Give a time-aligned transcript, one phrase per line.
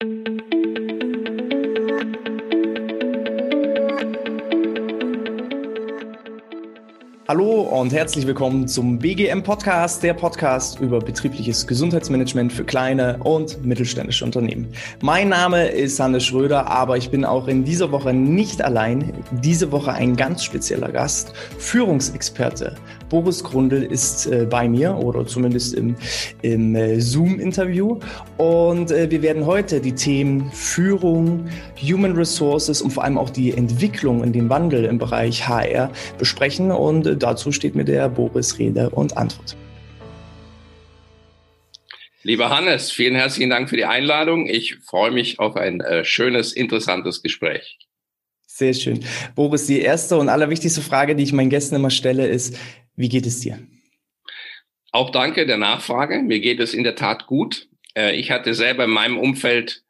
[0.00, 0.35] thank you
[7.28, 13.66] Hallo und herzlich willkommen zum BGM Podcast, der Podcast über betriebliches Gesundheitsmanagement für kleine und
[13.66, 14.68] mittelständische Unternehmen.
[15.02, 19.12] Mein Name ist Hannes Schröder, aber ich bin auch in dieser Woche nicht allein.
[19.42, 22.76] Diese Woche ein ganz spezieller Gast, Führungsexperte.
[23.08, 25.96] Boris Grundl ist äh, bei mir oder zumindest im,
[26.42, 27.98] im äh, Zoom-Interview
[28.36, 31.46] und äh, wir werden heute die Themen Führung,
[31.82, 36.70] Human Resources und vor allem auch die Entwicklung in den Wandel im Bereich HR besprechen
[36.70, 39.56] und dazu steht mir der Boris Rede und Antwort.
[42.22, 44.46] Lieber Hannes, vielen herzlichen Dank für die Einladung.
[44.46, 47.78] Ich freue mich auf ein äh, schönes, interessantes Gespräch.
[48.46, 49.04] Sehr schön.
[49.34, 52.58] Boris, die erste und allerwichtigste Frage, die ich meinen Gästen immer stelle, ist,
[52.96, 53.60] wie geht es dir?
[54.92, 56.22] Auch danke der Nachfrage.
[56.22, 57.68] Mir geht es in der Tat gut.
[57.94, 59.84] Äh, ich hatte selber in meinem Umfeld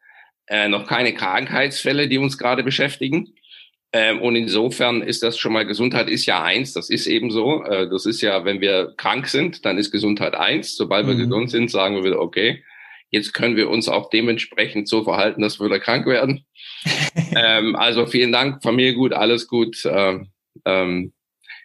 [0.47, 3.33] äh, noch keine Krankheitsfälle, die uns gerade beschäftigen.
[3.99, 7.65] Ähm, und insofern ist das schon mal, Gesundheit ist ja eins, das ist eben so.
[7.65, 10.77] Äh, das ist ja, wenn wir krank sind, dann ist Gesundheit eins.
[10.77, 11.31] Sobald wir mhm.
[11.31, 12.63] gesund sind, sagen wir wieder, okay,
[13.09, 16.45] jetzt können wir uns auch dementsprechend so verhalten, dass wir wieder krank werden.
[17.35, 19.83] ähm, also vielen Dank, Familie gut, alles gut.
[19.91, 20.29] Ähm,
[20.67, 21.15] ähm,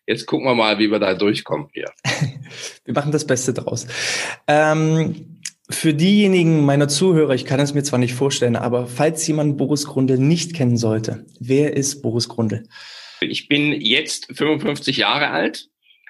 [0.07, 1.91] jetzt gucken wir mal, wie wir da durchkommen hier.
[2.85, 3.87] wir machen das Beste draus.
[4.47, 5.30] Ähm,
[5.73, 9.85] für diejenigen meiner Zuhörer, ich kann es mir zwar nicht vorstellen, aber falls jemand Boris
[9.85, 12.63] Grundl nicht kennen sollte, wer ist Boris Grundl?
[13.21, 15.69] Ich bin jetzt 55 Jahre alt,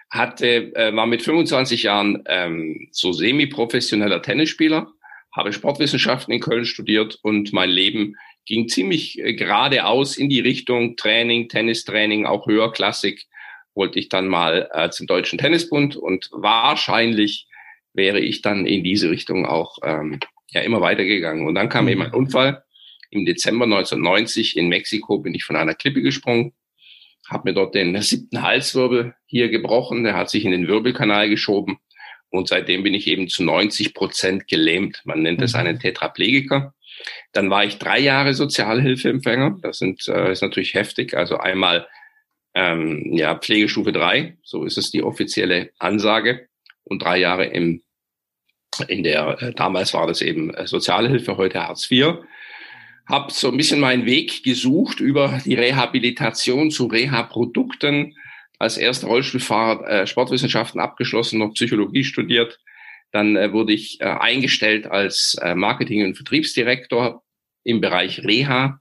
[0.10, 4.92] hatte, äh, war mit 25 Jahren ähm, so semi-professioneller Tennisspieler,
[5.36, 10.96] habe Sportwissenschaften in Köln studiert und mein Leben ging ziemlich äh, geradeaus in die Richtung
[10.96, 13.28] Training, Tennistraining, auch höherklassig
[13.74, 17.48] wollte ich dann mal äh, zum Deutschen Tennisbund und wahrscheinlich
[17.94, 21.48] wäre ich dann in diese Richtung auch ähm, ja immer weitergegangen.
[21.48, 22.64] Und dann kam eben ein Unfall.
[23.10, 26.54] Im Dezember 1990 in Mexiko bin ich von einer Klippe gesprungen,
[27.30, 31.80] habe mir dort den siebten Halswirbel hier gebrochen, der hat sich in den Wirbelkanal geschoben
[32.32, 35.02] und seitdem bin ich eben zu 90 Prozent gelähmt.
[35.04, 35.60] Man nennt es mhm.
[35.60, 36.74] einen Tetraplegiker.
[37.34, 39.58] Dann war ich drei Jahre Sozialhilfeempfänger.
[39.62, 41.14] Das sind, äh, ist natürlich heftig.
[41.14, 41.88] Also einmal
[42.54, 46.48] ähm, ja Pflegestufe drei, so ist es die offizielle Ansage
[46.84, 47.82] und drei Jahre im,
[48.88, 52.20] in der, äh, damals war das eben äh, Sozialhilfe, heute Hartz IV.
[53.08, 58.16] Hab so ein bisschen meinen Weg gesucht über die Rehabilitation zu Reha-Produkten.
[58.60, 62.60] Als erster Rollstuhlfahrer äh, Sportwissenschaften abgeschlossen, noch Psychologie studiert.
[63.12, 67.24] Dann äh, wurde ich äh, eingestellt als äh, Marketing- und Vertriebsdirektor
[67.64, 68.80] im Bereich Reha.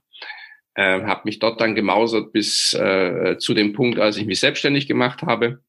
[0.75, 4.87] Äh, habe mich dort dann gemausert bis äh, zu dem Punkt, als ich mich selbstständig
[4.87, 5.61] gemacht habe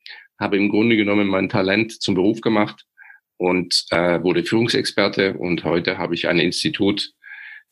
[0.43, 2.84] habe im Grunde genommen mein Talent zum Beruf gemacht
[3.42, 5.34] und äh, wurde Führungsexperte.
[5.34, 7.12] Und heute habe ich ein Institut,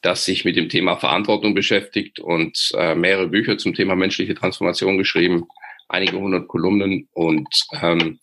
[0.03, 4.99] das sich mit dem Thema Verantwortung beschäftigt und äh, mehrere Bücher zum Thema menschliche Transformation
[4.99, 5.45] geschrieben,
[5.89, 7.09] einige hundert Kolumnen.
[7.13, 7.49] Und
[7.81, 8.19] ähm,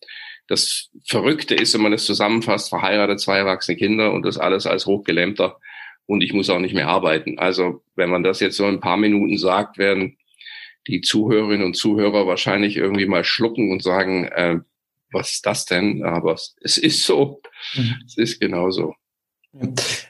[0.50, 4.86] das Verrückte ist, wenn man das zusammenfasst, verheiratet, zwei erwachsene Kinder und das alles als
[4.86, 5.58] Hochgelähmter.
[6.06, 7.40] Und ich muss auch nicht mehr arbeiten.
[7.40, 10.18] Also wenn man das jetzt so ein paar Minuten sagt, werden
[10.86, 14.60] die Zuhörerinnen und Zuhörer wahrscheinlich irgendwie mal schlucken und sagen, äh,
[15.12, 16.04] was ist das denn?
[16.04, 17.42] Aber es ist so.
[17.76, 17.96] Mhm.
[18.06, 18.94] Es ist genauso.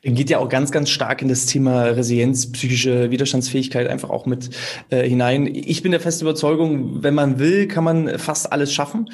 [0.03, 4.50] Geht ja auch ganz, ganz stark in das Thema Resilienz, psychische Widerstandsfähigkeit einfach auch mit
[4.90, 5.46] äh, hinein.
[5.47, 9.09] Ich bin der festen Überzeugung, wenn man will, kann man fast alles schaffen.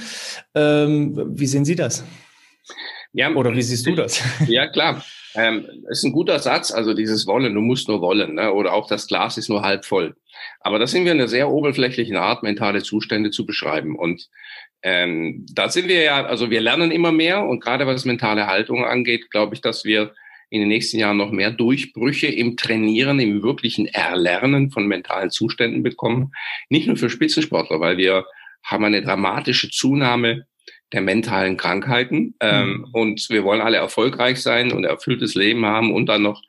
[0.55, 2.03] Ähm, wie sehen Sie das?
[3.11, 4.23] Ja, Oder wie siehst du das?
[4.47, 5.03] Ja, klar.
[5.35, 8.53] Ähm, ist ein guter Satz, also dieses Wollen, du musst nur wollen, ne?
[8.53, 10.15] oder auch das Glas ist nur halb voll.
[10.59, 13.97] Aber da sind wir in einer sehr oberflächlichen Art, mentale Zustände zu beschreiben.
[13.97, 14.29] Und
[14.83, 18.83] ähm, da sind wir ja, also wir lernen immer mehr und gerade was mentale Haltung
[18.83, 20.13] angeht, glaube ich, dass wir
[20.49, 25.81] in den nächsten Jahren noch mehr Durchbrüche im Trainieren, im wirklichen Erlernen von mentalen Zuständen
[25.81, 26.31] bekommen.
[26.69, 28.25] Nicht nur für Spitzensportler, weil wir
[28.63, 30.45] haben eine dramatische Zunahme
[30.91, 32.35] der mentalen Krankheiten.
[32.39, 32.87] Ähm, mhm.
[32.91, 36.41] Und wir wollen alle erfolgreich sein und erfülltes Leben haben und dann noch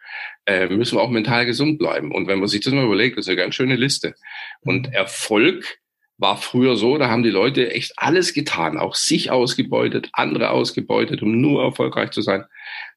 [0.45, 2.13] äh, müssen wir auch mental gesund bleiben.
[2.13, 4.15] Und wenn man sich das mal überlegt, das ist eine ganz schöne Liste.
[4.61, 4.93] Und mhm.
[4.93, 5.79] Erfolg
[6.19, 11.23] war früher so, da haben die Leute echt alles getan, auch sich ausgebeutet, andere ausgebeutet,
[11.23, 12.45] um nur erfolgreich zu sein.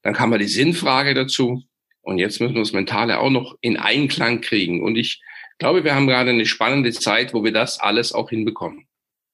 [0.04, 1.64] Dann kam mal die Sinnfrage dazu.
[2.02, 4.81] Und jetzt müssen wir das Mentale auch noch in Einklang kriegen.
[4.81, 5.22] Und ich
[5.58, 8.88] glaube, wir haben gerade eine spannende Zeit, wo wir das alles auch hinbekommen.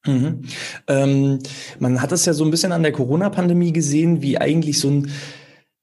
[0.05, 0.41] Mhm.
[0.87, 1.39] Ähm,
[1.79, 5.11] man hat das ja so ein bisschen an der Corona-Pandemie gesehen, wie eigentlich so ein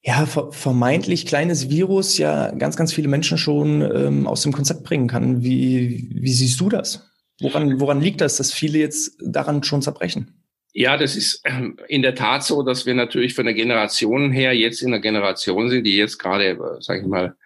[0.02, 5.08] ja, vermeintlich kleines Virus ja ganz, ganz viele Menschen schon ähm, aus dem Konzept bringen
[5.08, 5.42] kann.
[5.42, 7.09] Wie, wie siehst du das?
[7.40, 10.34] Woran, woran liegt das, dass viele jetzt daran schon zerbrechen?
[10.72, 14.54] Ja, das ist ähm, in der Tat so, dass wir natürlich von der Generation her
[14.54, 17.36] jetzt in der Generation sind, die jetzt gerade, sage ich mal,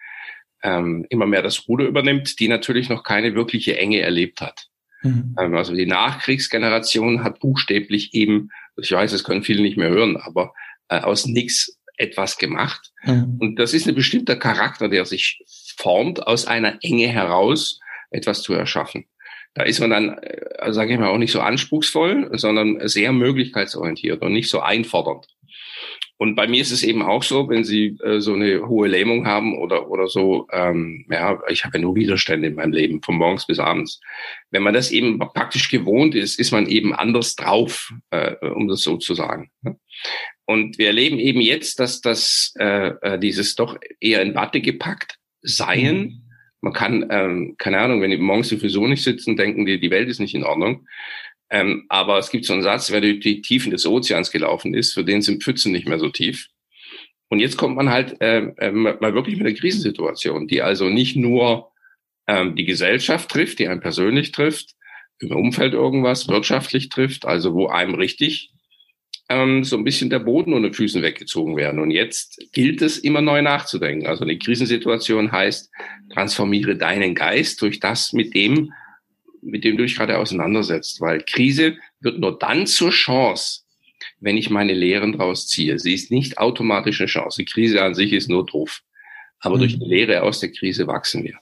[0.61, 4.67] ähm, immer mehr das Ruder übernimmt, die natürlich noch keine wirkliche Enge erlebt hat.
[5.01, 5.35] Mhm.
[5.39, 10.17] Ähm, also die Nachkriegsgeneration hat buchstäblich eben, ich weiß, das können viele nicht mehr hören,
[10.17, 10.53] aber
[10.89, 12.91] äh, aus nichts etwas gemacht.
[13.03, 13.37] Mhm.
[13.39, 15.41] Und das ist ein bestimmter Charakter, der sich
[15.77, 17.79] formt, aus einer Enge heraus
[18.11, 19.05] etwas zu erschaffen.
[19.55, 24.21] Da ist man dann, äh, sage ich mal, auch nicht so anspruchsvoll, sondern sehr möglichkeitsorientiert
[24.21, 25.25] und nicht so einfordernd.
[26.17, 29.25] Und bei mir ist es eben auch so, wenn Sie äh, so eine hohe Lähmung
[29.25, 33.15] haben oder oder so, ähm, ja, ich habe ja nur Widerstände in meinem Leben, von
[33.15, 33.99] morgens bis abends.
[34.49, 38.81] Wenn man das eben praktisch gewohnt ist, ist man eben anders drauf, äh, um das
[38.81, 39.51] so zu sagen.
[40.45, 45.17] Und wir erleben eben jetzt, dass das äh, äh, dieses doch eher in Watte gepackt
[45.41, 46.24] Seien.
[46.61, 50.09] Man kann, ähm, keine Ahnung, wenn die morgens sowieso nicht sitzen, denken die, die Welt
[50.09, 50.87] ist nicht in Ordnung.
[51.49, 54.93] Ähm, aber es gibt so einen Satz, wer durch die Tiefen des Ozeans gelaufen ist,
[54.93, 56.49] für den sind Pfützen nicht mehr so tief.
[57.29, 61.15] Und jetzt kommt man halt äh, äh, mal wirklich mit einer Krisensituation, die also nicht
[61.15, 61.71] nur
[62.27, 64.75] ähm, die Gesellschaft trifft, die einen persönlich trifft,
[65.19, 68.51] im Umfeld irgendwas wirtschaftlich trifft, also wo einem richtig
[69.29, 71.79] ähm, so ein bisschen der Boden unter Füßen weggezogen werden.
[71.79, 74.07] Und jetzt gilt es immer neu nachzudenken.
[74.07, 75.71] Also eine Krisensituation heißt,
[76.13, 78.71] transformiere deinen Geist durch das, mit dem,
[79.41, 81.01] mit dem du dich gerade auseinandersetzt.
[81.01, 83.61] Weil Krise wird nur dann zur Chance,
[84.19, 85.79] wenn ich meine Lehren draus ziehe.
[85.79, 87.41] Sie ist nicht automatisch eine Chance.
[87.41, 88.81] Die Krise an sich ist nur doof.
[89.39, 89.59] Aber mhm.
[89.59, 91.39] durch die Lehre aus der Krise wachsen wir.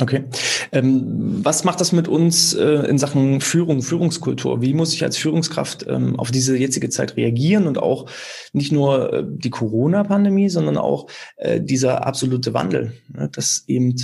[0.00, 0.24] Okay.
[0.72, 4.62] Ähm, was macht das mit uns äh, in Sachen Führung, Führungskultur?
[4.62, 8.10] Wie muss ich als Führungskraft ähm, auf diese jetzige Zeit reagieren und auch
[8.52, 13.28] nicht nur äh, die Corona-Pandemie, sondern auch äh, dieser absolute Wandel, ne?
[13.32, 13.94] dass eben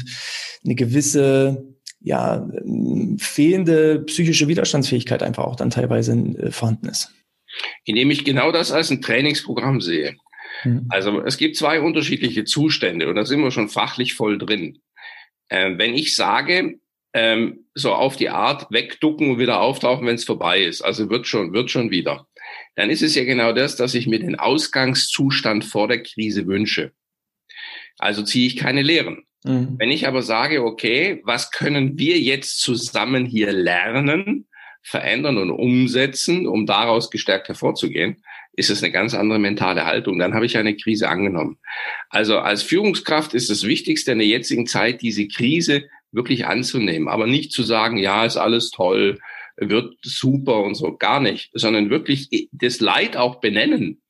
[0.65, 1.65] eine gewisse
[2.01, 2.49] ja,
[3.19, 7.13] fehlende psychische Widerstandsfähigkeit einfach auch dann teilweise äh, vorhanden ist.
[7.85, 10.17] Indem ich genau das als ein Trainingsprogramm sehe.
[10.65, 10.87] Mhm.
[10.89, 14.79] Also es gibt zwei unterschiedliche Zustände und da sind wir schon fachlich voll drin.
[15.51, 16.79] Ähm, wenn ich sage,
[17.13, 21.27] ähm, so auf die Art wegducken und wieder auftauchen, wenn es vorbei ist, also wird
[21.27, 22.27] schon, wird schon wieder,
[22.75, 26.93] dann ist es ja genau das, dass ich mir den Ausgangszustand vor der Krise wünsche.
[27.99, 29.25] Also ziehe ich keine Lehren.
[29.45, 29.77] Mhm.
[29.79, 34.47] Wenn ich aber sage, okay, was können wir jetzt zusammen hier lernen,
[34.83, 38.23] verändern und umsetzen, um daraus gestärkt hervorzugehen,
[38.56, 40.19] ist es eine ganz andere mentale Haltung.
[40.19, 41.58] Dann habe ich eine Krise angenommen.
[42.08, 47.26] Also als Führungskraft ist das Wichtigste in der jetzigen Zeit, diese Krise wirklich anzunehmen, aber
[47.26, 49.19] nicht zu sagen, ja, ist alles toll,
[49.56, 54.00] wird super und so, gar nicht, sondern wirklich das Leid auch benennen,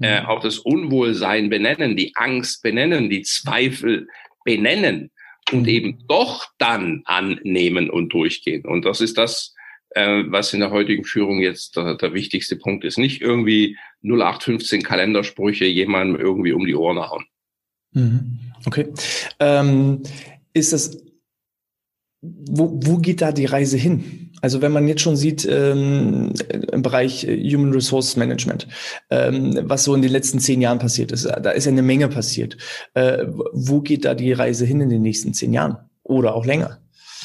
[0.00, 0.26] äh, mhm.
[0.26, 4.08] auch das Unwohlsein benennen, die Angst benennen, die Zweifel
[4.44, 5.10] benennen
[5.52, 5.68] und mhm.
[5.68, 8.64] eben doch dann annehmen und durchgehen.
[8.64, 9.54] Und das ist das,
[9.94, 12.98] äh, was in der heutigen Führung jetzt der, der wichtigste Punkt ist.
[12.98, 17.24] Nicht irgendwie 0815 Kalendersprüche jemandem irgendwie um die Ohren hauen.
[17.92, 18.38] Mhm.
[18.66, 18.92] Okay.
[19.40, 20.02] Ähm,
[20.54, 21.02] ist das,
[22.20, 24.30] wo, wo geht da die Reise hin?
[24.40, 26.32] Also wenn man jetzt schon sieht ähm,
[26.72, 28.66] im Bereich äh, Human Resource Management,
[29.10, 32.08] ähm, was so in den letzten zehn Jahren passiert ist, da ist ja eine Menge
[32.08, 32.56] passiert.
[32.94, 36.80] Äh, wo geht da die Reise hin in den nächsten zehn Jahren oder auch länger?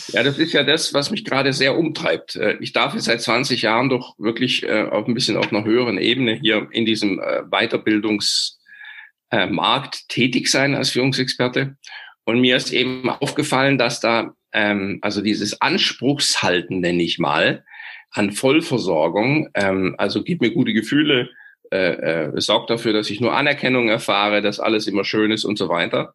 [0.09, 2.35] Ja, das ist ja das, was mich gerade sehr umtreibt.
[2.35, 5.65] Äh, ich darf jetzt seit 20 Jahren doch wirklich äh, auf ein bisschen auf einer
[5.65, 11.75] höheren Ebene hier in diesem Weiterbildungsmarkt tätig sein als Führungsexperte.
[12.23, 17.63] Und mir ist eben aufgefallen, dass da ähm, also dieses Anspruchshalten, nenne ich mal,
[18.11, 21.29] an Vollversorgung, ähm, also gib mir gute Gefühle,
[21.71, 25.57] äh, äh, sorgt dafür, dass ich nur Anerkennung erfahre, dass alles immer schön ist und
[25.57, 26.13] so weiter,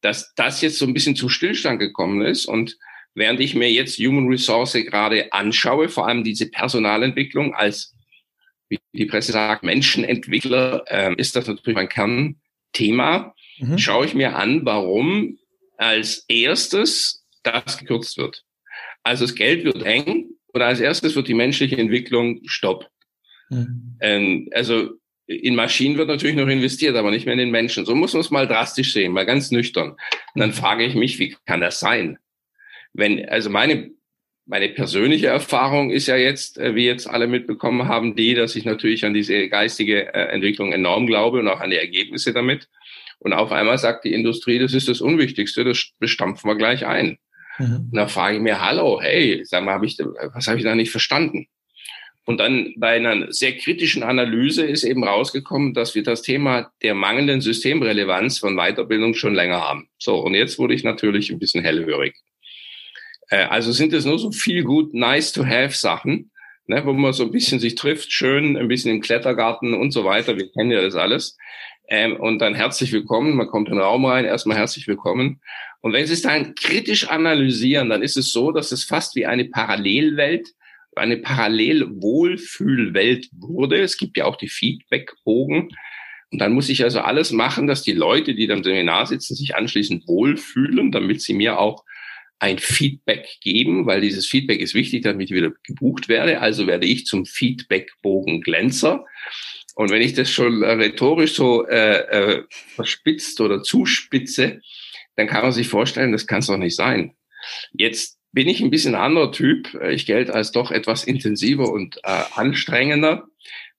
[0.00, 2.76] dass das jetzt so ein bisschen zu Stillstand gekommen ist und
[3.18, 7.94] während ich mir jetzt Human Resource gerade anschaue, vor allem diese Personalentwicklung als,
[8.68, 13.34] wie die Presse sagt, Menschenentwickler, äh, ist das natürlich mein Kernthema.
[13.58, 13.78] Mhm.
[13.78, 15.38] Schaue ich mir an, warum
[15.76, 18.44] als erstes das gekürzt wird.
[19.02, 22.88] Also das Geld wird eng und als erstes wird die menschliche Entwicklung Stopp.
[23.50, 23.96] Mhm.
[24.00, 24.90] Ähm, also
[25.26, 27.84] in Maschinen wird natürlich noch investiert, aber nicht mehr in den Menschen.
[27.84, 29.90] So muss man es mal drastisch sehen, mal ganz nüchtern.
[29.90, 32.18] Und dann frage ich mich, wie kann das sein?
[32.98, 33.92] Wenn, also meine,
[34.44, 38.64] meine persönliche Erfahrung ist ja jetzt, äh, wie jetzt alle mitbekommen haben, die, dass ich
[38.64, 42.68] natürlich an diese geistige äh, Entwicklung enorm glaube und auch an die Ergebnisse damit.
[43.20, 47.18] Und auf einmal sagt die Industrie, das ist das Unwichtigste, das bestampfen wir gleich ein.
[47.58, 47.88] Mhm.
[47.90, 49.96] Und da frage ich mir, hallo, hey, sag mal, hab ich,
[50.34, 51.46] was habe ich da nicht verstanden?
[52.24, 56.94] Und dann bei einer sehr kritischen Analyse ist eben rausgekommen, dass wir das Thema der
[56.94, 59.88] mangelnden Systemrelevanz von Weiterbildung schon länger haben.
[59.98, 62.16] So, und jetzt wurde ich natürlich ein bisschen hellhörig.
[63.28, 66.30] Äh, also sind es nur so viel gut nice to have Sachen,
[66.66, 70.04] ne, wo man so ein bisschen sich trifft, schön, ein bisschen im Klettergarten und so
[70.04, 70.36] weiter.
[70.36, 71.36] Wir kennen ja das alles.
[71.88, 73.34] Ähm, und dann herzlich willkommen.
[73.34, 75.40] Man kommt in den Raum rein, erstmal herzlich willkommen.
[75.80, 79.26] Und wenn Sie es dann kritisch analysieren, dann ist es so, dass es fast wie
[79.26, 80.48] eine Parallelwelt,
[80.96, 83.80] eine Parallelwohlfühlwelt wurde.
[83.80, 85.70] Es gibt ja auch die Feedbackbogen.
[86.30, 89.34] Und dann muss ich also alles machen, dass die Leute, die da im Seminar sitzen,
[89.34, 91.84] sich anschließend wohlfühlen, damit sie mir auch
[92.38, 96.40] ein Feedback geben, weil dieses Feedback ist wichtig, damit ich wieder gebucht werde.
[96.40, 99.04] Also werde ich zum Feedbackbogen-Glänzer.
[99.74, 104.60] Und wenn ich das schon rhetorisch so äh, äh, verspitzt oder zuspitze,
[105.16, 107.14] dann kann man sich vorstellen, das kann es doch nicht sein.
[107.72, 109.74] Jetzt bin ich ein bisschen anderer Typ.
[109.90, 113.28] Ich gelte als doch etwas intensiver und äh, anstrengender.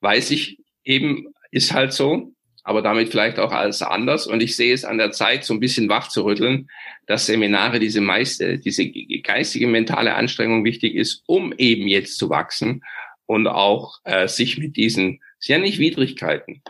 [0.01, 4.28] Weiß ich eben, ist halt so aber damit vielleicht auch alles anders.
[4.28, 6.70] Und ich sehe es an der Zeit, so ein bisschen wach zu rütteln,
[7.08, 12.84] dass Seminare diese meiste, diese geistige, mentale Anstrengung wichtig ist, um eben jetzt zu wachsen
[13.25, 16.62] und auch äh, sich mit diesen, sehr nicht Widrigkeiten,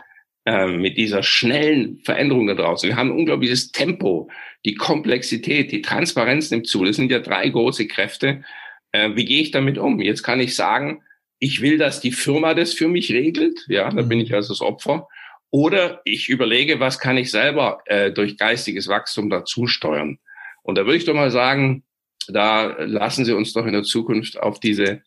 [0.46, 2.88] äh, mit dieser schnellen Veränderung da draußen.
[2.88, 4.30] Wir haben unglaubliches Tempo,
[4.64, 6.84] die Komplexität, die Transparenz nimmt zu.
[6.84, 8.44] Das sind ja drei große Kräfte.
[8.92, 10.00] Äh, wie gehe ich damit um?
[10.00, 11.02] Jetzt kann ich sagen,
[11.38, 13.64] ich will, dass die Firma das für mich regelt.
[13.68, 15.08] Ja, da bin ich also das Opfer.
[15.50, 20.18] Oder ich überlege, was kann ich selber äh, durch geistiges Wachstum dazu steuern.
[20.62, 21.82] Und da würde ich doch mal sagen,
[22.28, 25.02] da lassen Sie uns doch in der Zukunft auf diese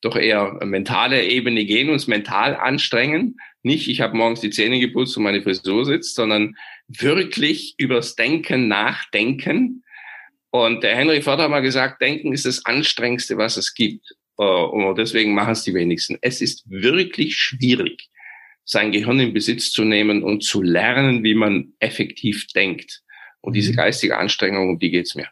[0.00, 3.36] doch eher mentale Ebene gehen, uns mental anstrengen.
[3.62, 6.56] Nicht, ich habe morgens die Zähne geputzt und meine Frisur sitzt, sondern
[6.88, 9.84] wirklich übers Denken nachdenken.
[10.50, 14.14] Und der Henry Ford hat mal gesagt, Denken ist das Anstrengendste, was es gibt.
[14.38, 16.18] Äh, und deswegen machen es die wenigsten.
[16.20, 18.08] Es ist wirklich schwierig
[18.64, 23.02] sein Gehirn in Besitz zu nehmen und zu lernen, wie man effektiv denkt.
[23.40, 23.76] Und diese mhm.
[23.76, 25.26] geistige Anstrengung, um die geht's mir.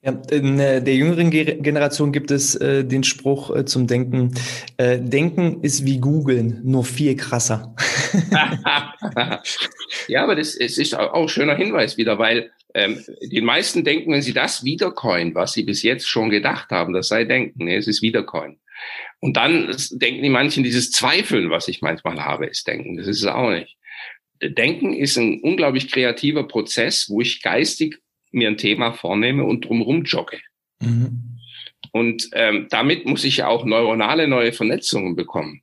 [0.00, 4.32] Ja, in äh, der jüngeren Generation gibt es äh, den Spruch äh, zum Denken,
[4.76, 7.74] äh, Denken ist wie Googeln, nur viel krasser.
[10.06, 14.12] ja, aber das es ist auch ein schöner Hinweis wieder, weil ähm, die meisten denken,
[14.12, 17.76] wenn sie das wiedercoin, was sie bis jetzt schon gedacht haben, das sei Denken, nee,
[17.76, 18.58] es ist wiedercoin.
[19.20, 22.96] Und dann denken die manchen, dieses Zweifeln, was ich manchmal habe, ist Denken.
[22.96, 23.76] Das ist es auch nicht.
[24.40, 27.98] Denken ist ein unglaublich kreativer Prozess, wo ich geistig
[28.30, 30.38] mir ein Thema vornehme und drumherum jogge.
[30.80, 31.38] Mhm.
[31.92, 35.62] Und ähm, damit muss ich ja auch neuronale neue Vernetzungen bekommen.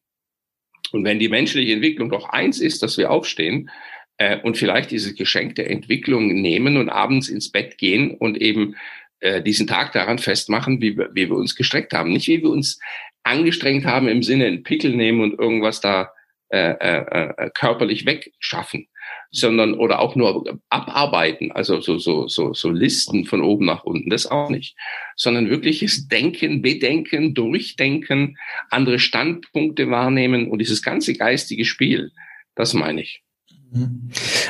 [0.92, 3.70] Und wenn die menschliche Entwicklung doch eins ist, dass wir aufstehen
[4.18, 8.76] äh, und vielleicht diese geschenkte Entwicklung nehmen und abends ins Bett gehen und eben
[9.20, 12.12] äh, diesen Tag daran festmachen, wie, wir, wie wir uns gestreckt haben.
[12.12, 12.80] Nicht wie wir uns
[13.26, 16.12] angestrengt haben im Sinne einen Pickel nehmen und irgendwas da
[16.50, 18.88] äh, äh, äh, körperlich wegschaffen,
[19.32, 24.12] sondern oder auch nur abarbeiten, also so, so, so, so Listen von oben nach unten,
[24.12, 24.78] das auch nicht,
[25.16, 28.38] sondern wirkliches Denken, Bedenken, Durchdenken,
[28.70, 32.12] andere Standpunkte wahrnehmen und dieses ganze geistige Spiel,
[32.54, 33.25] das meine ich.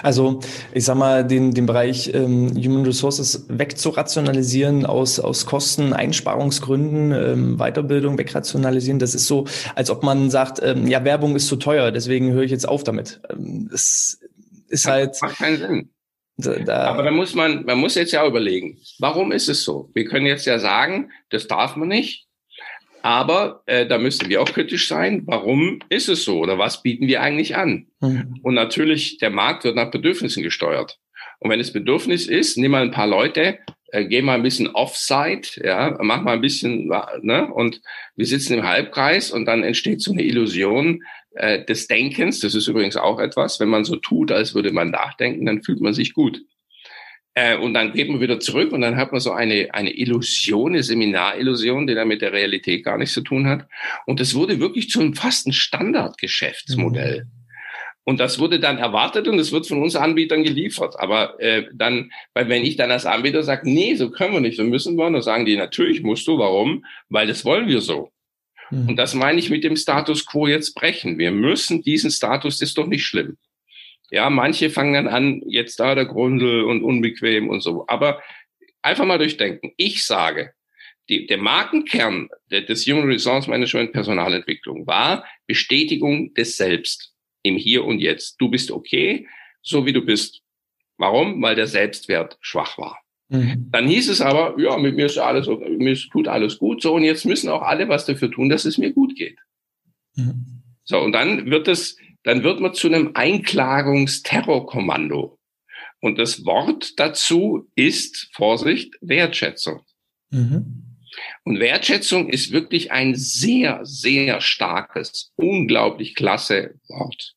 [0.03, 0.39] Also
[0.72, 7.57] ich sag mal, den, den Bereich ähm, Human Resources wegzurationalisieren aus, aus Kosten, Einsparungsgründen, ähm,
[7.57, 11.91] Weiterbildung wegrationalisieren, das ist so, als ob man sagt, ähm, ja, Werbung ist zu teuer,
[11.91, 13.22] deswegen höre ich jetzt auf damit.
[13.29, 14.19] Ähm, das
[14.69, 15.17] ist halt.
[15.22, 15.89] Macht keinen Sinn.
[16.38, 19.89] Da, da Aber da muss man, man muss jetzt ja überlegen, warum ist es so?
[19.93, 22.25] Wir können jetzt ja sagen, das darf man nicht.
[23.06, 25.22] Aber äh, da müssten wir auch kritisch sein.
[25.28, 26.40] Warum ist es so?
[26.40, 27.86] Oder was bieten wir eigentlich an?
[28.02, 28.40] Mhm.
[28.42, 30.98] Und natürlich, der Markt wird nach Bedürfnissen gesteuert.
[31.38, 33.60] Und wenn es Bedürfnis ist, nimm mal ein paar Leute,
[33.92, 37.80] äh, geh mal ein bisschen offside, ja, mach mal ein bisschen, ne, und
[38.16, 41.04] wir sitzen im Halbkreis und dann entsteht so eine Illusion
[41.36, 42.40] äh, des Denkens.
[42.40, 45.80] Das ist übrigens auch etwas, wenn man so tut, als würde man nachdenken, dann fühlt
[45.80, 46.42] man sich gut.
[47.38, 50.72] Äh, und dann geht man wieder zurück und dann hat man so eine, eine Illusion,
[50.72, 53.68] eine Seminarillusion, die dann mit der Realität gar nichts zu tun hat.
[54.06, 57.25] Und das wurde wirklich zu einem fast ein Standardgeschäftsmodell.
[57.25, 57.46] Mhm.
[58.06, 60.96] Und das wurde dann erwartet und es wird von uns Anbietern geliefert.
[60.98, 64.58] Aber äh, dann, weil wenn ich dann als Anbieter sage, nee, so können wir nicht,
[64.58, 66.38] so müssen wir, dann sagen die, natürlich musst du.
[66.38, 66.86] Warum?
[67.10, 68.12] Weil das wollen wir so.
[68.70, 68.89] Mhm.
[68.89, 71.18] Und das meine ich mit dem Status quo jetzt brechen.
[71.18, 73.38] Wir müssen diesen Status, das ist doch nicht schlimm.
[74.12, 77.86] Ja, manche fangen dann an, jetzt da der Grundel und unbequem und so.
[77.88, 78.22] Aber
[78.82, 79.72] einfach mal durchdenken.
[79.78, 80.54] Ich sage,
[81.10, 88.00] die, der Markenkern des Human Resource Management Personalentwicklung war Bestätigung des Selbst im Hier und
[88.00, 88.38] Jetzt.
[88.40, 89.28] Du bist okay,
[89.62, 90.42] so wie du bist.
[90.98, 91.42] Warum?
[91.42, 93.00] Weil der Selbstwert schwach war.
[93.30, 93.70] Mhm.
[93.72, 97.04] Dann hieß es aber, ja, mit mir ist alles, mir tut alles gut, so, und
[97.04, 99.38] jetzt müssen auch alle was dafür tun, dass es mir gut geht.
[100.16, 100.62] Mhm.
[100.84, 105.39] So, und dann wird es dann wird man zu einem Einklagungsterrorkommando.
[106.01, 109.79] Und das Wort dazu ist, Vorsicht, Wertschätzung.
[110.32, 110.98] Mhm.
[111.44, 117.36] Und Wertschätzung ist wirklich ein sehr, sehr starkes, unglaublich klasse Wort.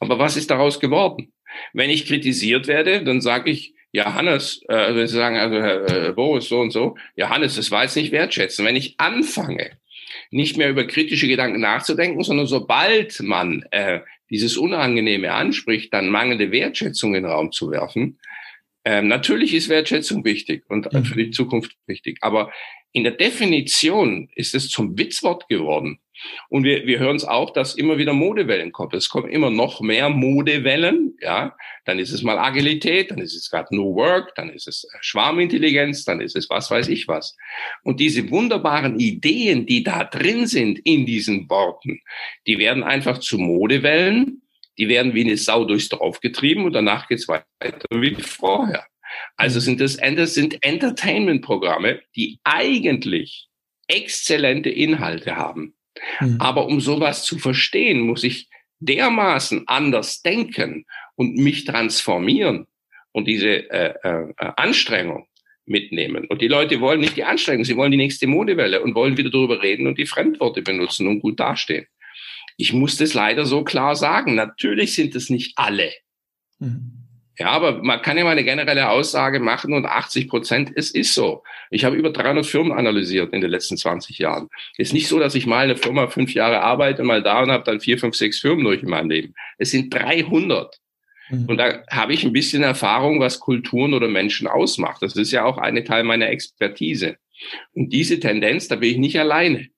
[0.00, 1.32] Aber was ist daraus geworden?
[1.72, 6.08] Wenn ich kritisiert werde, dann sage ich, ja, Hannes, äh, wenn Sie sagen, also Herr
[6.08, 8.66] äh, Boris, so und so, ja, Hannes, das war jetzt nicht wertschätzen.
[8.66, 9.78] Wenn ich anfange,
[10.30, 16.50] nicht mehr über kritische Gedanken nachzudenken, sondern sobald man äh, dieses Unangenehme anspricht, dann mangelnde
[16.50, 18.18] Wertschätzung in den Raum zu werfen.
[18.84, 21.04] Ähm, natürlich ist Wertschätzung wichtig und mhm.
[21.04, 22.52] für die Zukunft wichtig, aber
[22.92, 25.98] in der Definition ist es zum Witzwort geworden.
[26.48, 28.94] Und wir, wir hören es auch, dass immer wieder Modewellen kommen.
[28.94, 31.16] Es kommen immer noch mehr Modewellen.
[31.20, 34.86] Ja, dann ist es mal Agilität, dann ist es gerade New Work, dann ist es
[35.00, 37.36] Schwarmintelligenz, dann ist es was weiß ich was.
[37.82, 42.00] Und diese wunderbaren Ideen, die da drin sind in diesen Worten,
[42.46, 44.42] die werden einfach zu Modewellen.
[44.78, 47.46] Die werden wie eine Sau durchs Dorf getrieben und danach geht's weiter
[47.90, 48.84] wie vorher.
[49.36, 53.48] Also sind das, das sind Entertainment-Programme, die eigentlich
[53.88, 55.75] exzellente Inhalte haben.
[56.20, 56.36] Mhm.
[56.40, 58.48] Aber um sowas zu verstehen, muss ich
[58.80, 60.84] dermaßen anders denken
[61.14, 62.66] und mich transformieren
[63.12, 65.26] und diese äh, äh, Anstrengung
[65.64, 66.26] mitnehmen.
[66.26, 69.30] Und die Leute wollen nicht die Anstrengung, sie wollen die nächste Modewelle und wollen wieder
[69.30, 71.86] darüber reden und die Fremdworte benutzen und gut dastehen.
[72.56, 74.34] Ich muss das leider so klar sagen.
[74.34, 75.92] Natürlich sind es nicht alle.
[76.58, 77.05] Mhm.
[77.38, 81.12] Ja, aber man kann ja mal eine generelle Aussage machen und 80 Prozent, es ist
[81.12, 81.42] so.
[81.70, 84.48] Ich habe über 300 Firmen analysiert in den letzten 20 Jahren.
[84.78, 87.50] Es ist nicht so, dass ich mal eine Firma fünf Jahre arbeite, mal da und
[87.50, 89.34] habe dann vier, fünf, sechs Firmen durch in meinem Leben.
[89.58, 90.80] Es sind 300.
[91.28, 91.44] Mhm.
[91.46, 95.02] Und da habe ich ein bisschen Erfahrung, was Kulturen oder Menschen ausmacht.
[95.02, 97.16] Das ist ja auch eine Teil meiner Expertise.
[97.74, 99.68] Und diese Tendenz, da bin ich nicht alleine.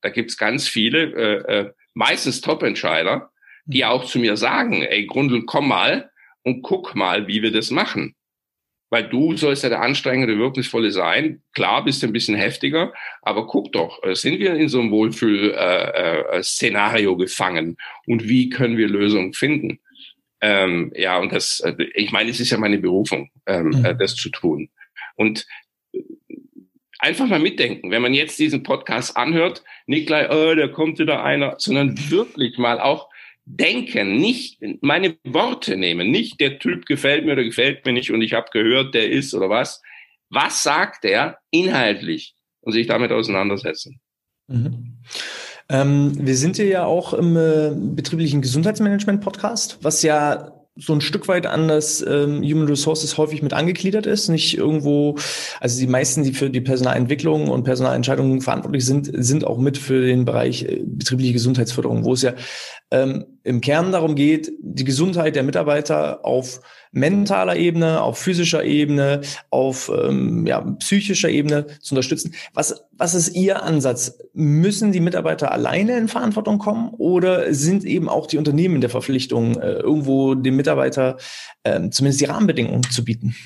[0.00, 3.30] Da gibt's ganz viele, äh, äh, meistens Top-Entscheider,
[3.64, 3.88] die mhm.
[3.88, 6.10] auch zu mir sagen, ey Grundl, komm mal,
[6.44, 8.14] und guck mal, wie wir das machen.
[8.90, 11.42] Weil du sollst ja der anstrengende, wirkungsvolle sein.
[11.52, 14.92] Klar bist du ein bisschen heftiger, aber guck doch, äh, sind wir in so einem
[14.92, 19.80] Wohlfühl-Szenario äh, äh, gefangen und wie können wir Lösungen finden?
[20.40, 21.60] Ähm, ja, und das,
[21.94, 23.98] ich meine, es ist ja meine Berufung, ähm, mhm.
[23.98, 24.68] Das zu tun.
[25.16, 25.44] Und
[26.98, 31.24] einfach mal mitdenken, wenn man jetzt diesen Podcast anhört, nicht gleich, oh, da kommt wieder
[31.24, 33.08] einer, sondern wirklich mal auch
[33.46, 38.22] denken, nicht meine Worte nehmen, nicht der Typ gefällt mir oder gefällt mir nicht und
[38.22, 39.82] ich habe gehört, der ist oder was.
[40.30, 44.00] Was sagt er inhaltlich und sich damit auseinandersetzen?
[44.48, 44.98] Mhm.
[45.68, 51.28] Ähm, wir sind hier ja auch im äh, betrieblichen Gesundheitsmanagement-Podcast, was ja so ein Stück
[51.28, 54.28] weit an das ähm, Human Resources häufig mit angegliedert ist.
[54.28, 55.16] Nicht irgendwo,
[55.60, 60.04] also die meisten, die für die Personalentwicklung und Personalentscheidungen verantwortlich sind, sind auch mit für
[60.04, 62.34] den Bereich äh, betriebliche Gesundheitsförderung, wo es ja
[62.90, 66.60] ähm, im Kern darum geht, die Gesundheit der Mitarbeiter auf
[66.92, 72.34] mentaler Ebene, auf physischer Ebene, auf ähm, ja, psychischer Ebene zu unterstützen.
[72.54, 74.18] Was, was ist Ihr Ansatz?
[74.32, 78.90] Müssen die Mitarbeiter alleine in Verantwortung kommen oder sind eben auch die Unternehmen in der
[78.90, 81.18] Verpflichtung, äh, irgendwo dem Mitarbeiter
[81.64, 83.36] äh, zumindest die Rahmenbedingungen zu bieten?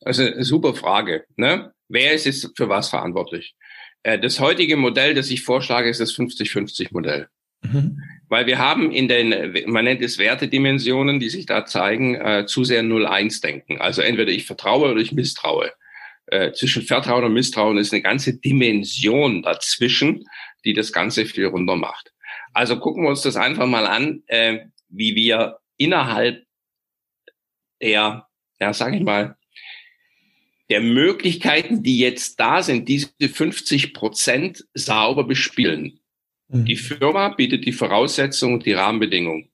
[0.00, 1.24] Also super Frage.
[1.36, 1.72] Ne?
[1.88, 3.56] Wer ist jetzt für was verantwortlich?
[4.02, 7.28] Äh, das heutige Modell, das ich vorschlage, ist das 50-50-Modell.
[7.62, 8.00] Mhm.
[8.28, 12.64] Weil wir haben in den, man nennt es Wertedimensionen, die sich da zeigen, äh, zu
[12.64, 13.78] sehr 0-1 denken.
[13.78, 15.72] Also entweder ich vertraue oder ich misstraue.
[16.26, 20.24] Äh, zwischen Vertrauen und Misstrauen ist eine ganze Dimension dazwischen,
[20.64, 22.12] die das Ganze viel runter macht.
[22.52, 26.44] Also gucken wir uns das einfach mal an, äh, wie wir innerhalb
[27.80, 28.26] der,
[28.60, 29.36] ja, sag ich mal,
[30.68, 36.00] der Möglichkeiten, die jetzt da sind, diese 50 Prozent sauber bespielen.
[36.48, 36.78] Die mhm.
[36.78, 39.50] Firma bietet die Voraussetzungen und die Rahmenbedingungen.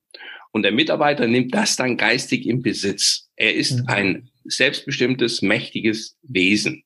[0.53, 3.29] Und der Mitarbeiter nimmt das dann geistig in Besitz.
[3.35, 3.89] Er ist mhm.
[3.89, 6.85] ein selbstbestimmtes, mächtiges Wesen.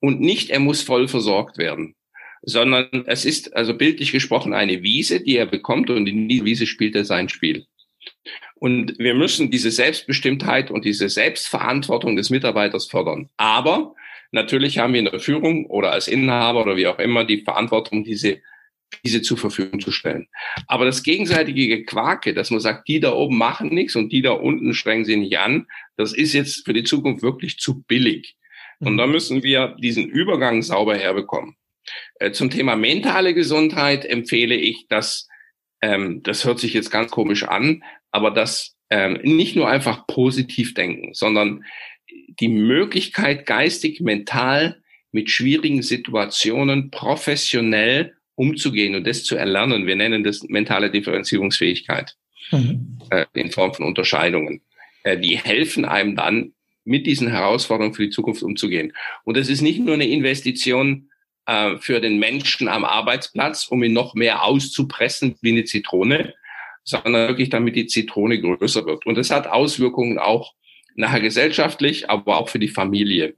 [0.00, 1.96] Und nicht, er muss voll versorgt werden,
[2.42, 6.66] sondern es ist also bildlich gesprochen eine Wiese, die er bekommt und in die Wiese
[6.66, 7.66] spielt er sein Spiel.
[8.54, 13.28] Und wir müssen diese Selbstbestimmtheit und diese Selbstverantwortung des Mitarbeiters fördern.
[13.36, 13.94] Aber
[14.30, 18.04] natürlich haben wir in der Führung oder als Inhaber oder wie auch immer die Verantwortung,
[18.04, 18.40] diese
[19.04, 20.28] diese zur Verfügung zu stellen.
[20.66, 24.32] Aber das gegenseitige Gequake, dass man sagt, die da oben machen nichts und die da
[24.32, 28.36] unten strengen sie nicht an, das ist jetzt für die Zukunft wirklich zu billig.
[28.80, 29.12] Und da mhm.
[29.12, 31.56] müssen wir diesen Übergang sauber herbekommen.
[32.20, 35.28] Äh, zum Thema mentale Gesundheit empfehle ich, dass,
[35.80, 40.74] ähm, das hört sich jetzt ganz komisch an, aber dass ähm, nicht nur einfach positiv
[40.74, 41.64] denken, sondern
[42.40, 49.86] die Möglichkeit geistig, mental mit schwierigen Situationen professionell umzugehen und das zu erlernen.
[49.86, 52.16] Wir nennen das mentale Differenzierungsfähigkeit
[52.52, 52.98] mhm.
[53.10, 54.62] äh, in Form von Unterscheidungen.
[55.02, 56.52] Äh, die helfen einem dann,
[56.84, 58.94] mit diesen Herausforderungen für die Zukunft umzugehen.
[59.24, 61.10] Und das ist nicht nur eine Investition
[61.44, 66.32] äh, für den Menschen am Arbeitsplatz, um ihn noch mehr auszupressen wie eine Zitrone,
[66.84, 69.04] sondern wirklich damit die Zitrone größer wird.
[69.04, 70.54] Und das hat Auswirkungen auch
[70.94, 73.34] nachher gesellschaftlich, aber auch für die Familie.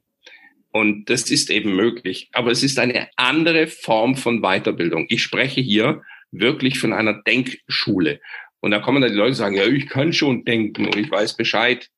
[0.73, 2.29] Und das ist eben möglich.
[2.33, 5.07] Aber es ist eine andere Form von Weiterbildung.
[5.09, 8.21] Ich spreche hier wirklich von einer Denkschule.
[8.61, 11.11] Und da kommen dann die Leute und sagen, ja, ich kann schon denken und ich
[11.11, 11.89] weiß Bescheid.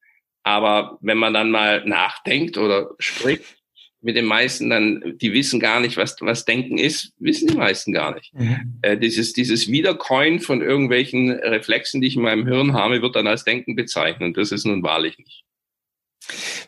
[0.42, 3.58] Aber wenn man dann mal nachdenkt oder spricht
[4.00, 7.92] mit den meisten, dann, die wissen gar nicht, was, was Denken ist, wissen die meisten
[7.92, 8.34] gar nicht.
[8.34, 8.78] Mhm.
[8.82, 13.28] Äh, dieses, dieses Wiedercoin von irgendwelchen Reflexen, die ich in meinem Hirn habe, wird dann
[13.28, 14.22] als Denken bezeichnet.
[14.22, 15.44] Und das ist nun wahrlich nicht.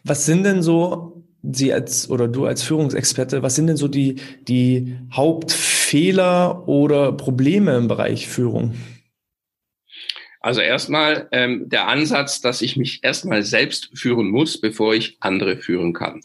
[0.05, 4.17] Was sind denn so, Sie als oder du als Führungsexperte, was sind denn so die,
[4.49, 8.75] die Hauptfehler oder Probleme im Bereich Führung?
[10.41, 15.57] Also erstmal ähm, der Ansatz, dass ich mich erstmal selbst führen muss, bevor ich andere
[15.57, 16.21] führen kann.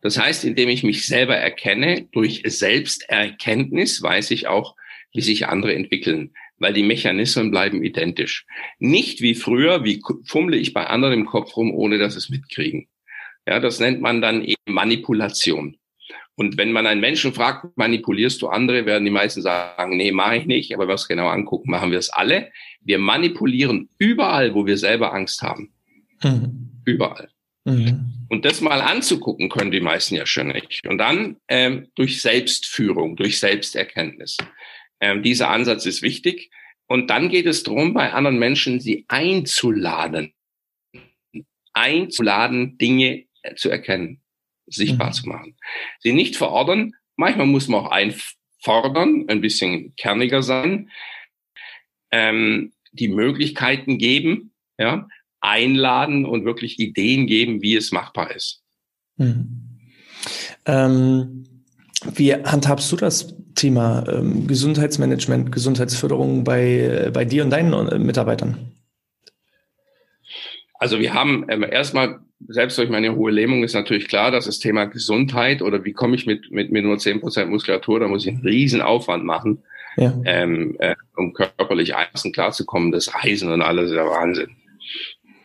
[0.00, 4.74] Das heißt, indem ich mich selber erkenne, durch Selbsterkenntnis weiß ich auch,
[5.12, 8.46] wie sich andere entwickeln, weil die Mechanismen bleiben identisch.
[8.78, 12.88] Nicht wie früher, wie fummle ich bei anderen im Kopf rum, ohne dass es mitkriegen.
[13.46, 15.76] Ja, das nennt man dann eben Manipulation.
[16.34, 20.36] Und wenn man einen Menschen fragt, manipulierst du andere, werden die meisten sagen, nee, mache
[20.36, 20.74] ich nicht.
[20.74, 22.50] Aber was genau angucken, machen wir es alle.
[22.80, 25.72] Wir manipulieren überall, wo wir selber Angst haben.
[26.22, 26.80] Mhm.
[26.84, 27.28] Überall.
[27.64, 28.26] Mhm.
[28.28, 30.86] Und das mal anzugucken, können die meisten ja schon nicht.
[30.88, 34.38] Und dann ähm, durch Selbstführung, durch Selbsterkenntnis.
[35.00, 36.50] Ähm, dieser Ansatz ist wichtig.
[36.86, 40.32] Und dann geht es darum, bei anderen Menschen sie einzuladen.
[41.74, 43.24] Einzuladen, Dinge
[43.56, 44.20] zu erkennen,
[44.66, 45.12] sichtbar mhm.
[45.12, 45.56] zu machen.
[46.00, 46.92] Sie nicht verordern.
[47.16, 50.90] Manchmal muss man auch einfordern, ein bisschen kerniger sein,
[52.10, 55.08] ähm, die Möglichkeiten geben, ja,
[55.40, 58.62] einladen und wirklich Ideen geben, wie es machbar ist.
[59.16, 59.80] Mhm.
[60.66, 61.44] Ähm,
[62.14, 68.71] wie handhabst du das Thema ähm, Gesundheitsmanagement, Gesundheitsförderung bei, bei dir und deinen äh, Mitarbeitern?
[70.82, 72.18] Also wir haben ähm, erstmal,
[72.48, 76.16] selbst durch meine hohe Lähmung ist natürlich klar, dass das Thema Gesundheit oder wie komme
[76.16, 79.62] ich mit, mit, mit nur zehn Prozent Muskulatur, da muss ich einen riesen Aufwand machen,
[79.96, 80.12] ja.
[80.24, 82.90] ähm, äh, um körperlich einigermaßen klarzukommen.
[82.90, 84.56] Das Reisen und alles ist der Wahnsinn.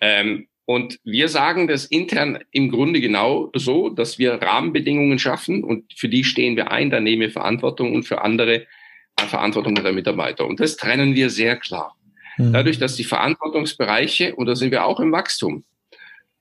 [0.02, 5.94] Ähm, und wir sagen das intern im Grunde genau so, dass wir Rahmenbedingungen schaffen und
[5.96, 8.66] für die stehen wir ein, da nehmen wir Verantwortung und für andere
[9.20, 10.48] Verantwortung der Mitarbeiter.
[10.48, 11.96] Und das trennen wir sehr klar.
[12.38, 12.54] Mhm.
[12.54, 15.66] Dadurch, dass die Verantwortungsbereiche, und da sind wir auch im Wachstum,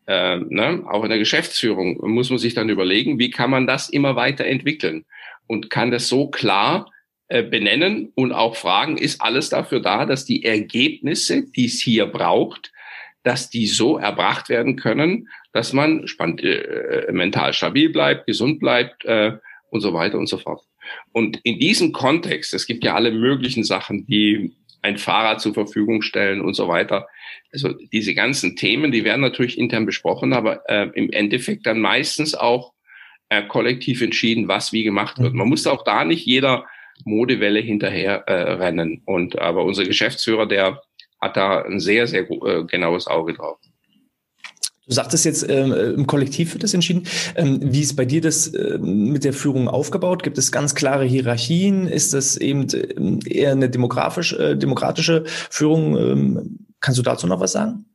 [0.07, 3.89] äh, ne, auch in der Geschäftsführung, muss man sich dann überlegen, wie kann man das
[3.89, 5.05] immer weiter entwickeln
[5.47, 6.91] und kann das so klar
[7.29, 12.07] äh, benennen und auch fragen, ist alles dafür da, dass die Ergebnisse, die es hier
[12.07, 12.73] braucht,
[13.25, 19.05] dass die so erbracht werden können, dass man spannt, äh, mental stabil bleibt, gesund bleibt
[19.05, 19.33] äh,
[19.71, 20.63] und so weiter und so fort.
[21.11, 24.55] Und in diesem Kontext, es gibt ja alle möglichen Sachen, die
[24.87, 27.09] ein Fahrrad zur Verfügung stellen und so weiter.
[27.53, 32.35] Also diese ganzen Themen, die werden natürlich intern besprochen, aber äh, im Endeffekt dann meistens
[32.35, 32.73] auch
[33.29, 35.35] äh, kollektiv entschieden, was wie gemacht wird.
[35.35, 36.67] Man muss auch da nicht jeder
[37.05, 39.03] Modewelle hinterher äh, rennen.
[39.05, 40.81] Und aber unser Geschäftsführer, der
[41.21, 43.59] hat da ein sehr, sehr äh, genaues Auge drauf.
[44.87, 47.09] Du sagtest jetzt, ähm, im Kollektiv wird das entschieden.
[47.35, 50.23] Ähm, wie ist bei dir das äh, mit der Führung aufgebaut?
[50.23, 51.89] Gibt es ganz klare Hierarchien?
[51.89, 55.97] Ist das eben äh, eher eine demografisch, äh, demokratische Führung?
[55.99, 57.87] Ähm, kannst du dazu noch was sagen?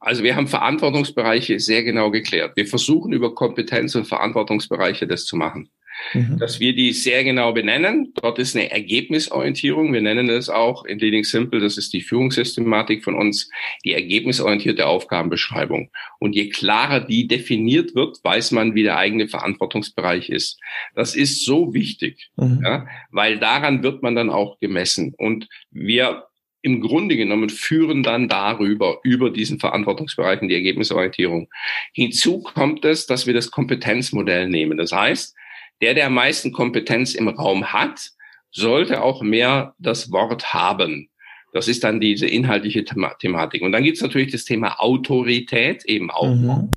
[0.00, 2.56] Also wir haben Verantwortungsbereiche sehr genau geklärt.
[2.56, 5.68] Wir versuchen über Kompetenz und Verantwortungsbereiche das zu machen
[6.12, 6.38] mhm.
[6.38, 8.12] dass wir die sehr genau benennen.
[8.20, 9.92] Dort ist eine Ergebnisorientierung.
[9.92, 13.50] Wir nennen es auch in Leading Simple, das ist die Führungssystematik von uns,
[13.84, 15.90] die ergebnisorientierte Aufgabenbeschreibung.
[16.18, 20.58] Und je klarer die definiert wird, weiß man, wie der eigene Verantwortungsbereich ist.
[20.94, 22.60] Das ist so wichtig, mhm.
[22.64, 25.14] ja, weil daran wird man dann auch gemessen.
[25.16, 26.24] Und wir
[26.66, 31.48] im Grunde genommen führen dann darüber, über diesen Verantwortungsbereich und die Ergebnisorientierung.
[31.92, 34.76] Hinzu kommt es, dass wir das Kompetenzmodell nehmen.
[34.76, 35.36] Das heißt,
[35.80, 38.10] der, der am meisten Kompetenz im Raum hat,
[38.50, 41.10] sollte auch mehr das Wort haben.
[41.52, 43.62] Das ist dann diese inhaltliche Thematik.
[43.62, 46.34] Und dann gibt es natürlich das Thema Autorität eben auch.
[46.34, 46.70] Mhm.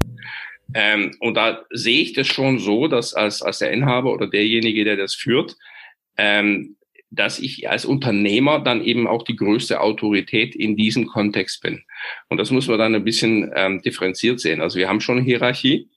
[0.73, 4.83] Ähm, und da sehe ich das schon so, dass als, als der Inhaber oder derjenige,
[4.83, 5.57] der das führt,
[6.17, 6.75] ähm,
[7.11, 11.83] dass ich als Unternehmer dann eben auch die größte Autorität in diesem Kontext bin.
[12.29, 14.61] Und das muss man dann ein bisschen ähm, differenziert sehen.
[14.61, 15.89] Also wir haben schon eine Hierarchie,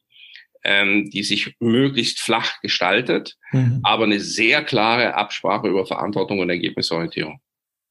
[0.64, 3.80] ähm, die sich möglichst flach gestaltet, mhm.
[3.82, 7.40] aber eine sehr klare Absprache über Verantwortung und Ergebnisorientierung.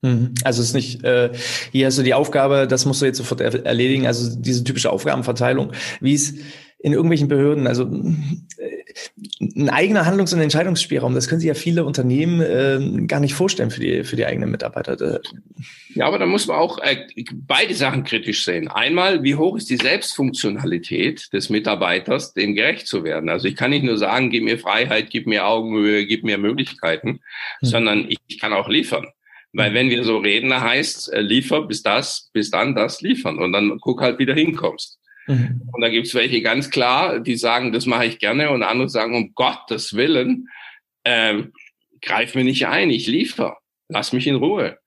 [0.01, 0.33] Mhm.
[0.43, 1.31] Also es ist nicht, äh,
[1.71, 4.91] hier hast du die Aufgabe, das musst du jetzt sofort er erledigen, also diese typische
[4.91, 6.35] Aufgabenverteilung, wie es
[6.83, 7.83] in irgendwelchen Behörden, also
[9.39, 13.71] ein eigener Handlungs- und Entscheidungsspielraum, das können sich ja viele Unternehmen äh, gar nicht vorstellen
[13.71, 15.21] für die, für die eigenen Mitarbeiter.
[15.93, 18.67] Ja, aber da muss man auch äh, beide Sachen kritisch sehen.
[18.67, 23.29] Einmal, wie hoch ist die Selbstfunktionalität des Mitarbeiters, dem gerecht zu werden?
[23.29, 27.09] Also ich kann nicht nur sagen, gib mir Freiheit, gib mir Augenhöhe, gib mir Möglichkeiten,
[27.09, 27.19] hm.
[27.61, 29.07] sondern ich, ich kann auch liefern.
[29.53, 29.75] Weil hm.
[29.75, 33.51] wenn wir so reden, da heißt, äh, liefer bis das, bis dann das liefern und
[33.51, 35.00] dann guck halt, wie du hinkommst.
[35.27, 35.61] Mhm.
[35.71, 39.15] Und da gibt's welche ganz klar, die sagen, das mache ich gerne und andere sagen,
[39.15, 40.49] um Gottes Willen,
[41.05, 41.53] ähm,
[42.01, 43.57] greif mir nicht ein, ich liefer,
[43.87, 44.77] lass mich in Ruhe.